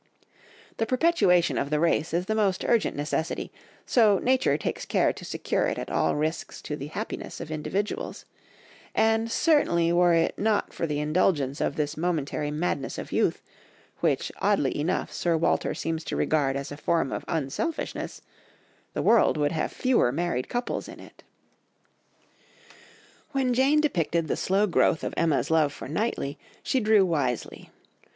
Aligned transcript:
The 0.77 0.87
perpetuation 0.87 1.59
of 1.59 1.69
the 1.69 1.79
race 1.79 2.11
is 2.11 2.25
the 2.25 2.33
most 2.33 2.65
urgent 2.65 2.95
necessity, 2.97 3.51
so 3.85 4.17
nature 4.17 4.57
takes 4.57 4.83
care 4.83 5.13
to 5.13 5.23
secure 5.23 5.67
it 5.67 5.77
at 5.77 5.91
all 5.91 6.15
risks 6.15 6.59
to 6.63 6.75
the 6.75 6.87
happiness 6.87 7.39
of 7.39 7.51
individuals; 7.51 8.25
and 8.95 9.29
certainly 9.31 9.93
were 9.93 10.15
it 10.15 10.39
not 10.39 10.73
for 10.73 10.87
the 10.87 10.99
indulgence 10.99 11.61
of 11.61 11.75
this 11.75 11.97
momentary 11.97 12.49
madness 12.49 12.97
of 12.97 13.11
youth, 13.11 13.43
which 13.99 14.31
oddly 14.39 14.75
enough 14.79 15.13
Sir 15.13 15.37
Walter 15.37 15.75
seems 15.75 16.03
to 16.05 16.15
regard 16.15 16.55
as 16.55 16.71
a 16.71 16.77
form 16.77 17.11
of 17.11 17.23
unselfishness, 17.27 18.23
the 18.95 19.03
world 19.03 19.37
would 19.37 19.51
have 19.51 19.71
fewer 19.71 20.11
married 20.11 20.49
couples 20.49 20.87
in 20.87 20.99
it. 20.99 21.23
When 23.33 23.53
Jane 23.53 23.79
depicted 23.81 24.27
the 24.27 24.35
slow 24.35 24.65
growth 24.65 25.03
of 25.03 25.13
Emma's 25.15 25.51
love 25.51 25.71
for 25.71 25.87
Knightley, 25.87 26.39
she 26.63 26.79
drew 26.79 27.05
wisely. 27.05 27.69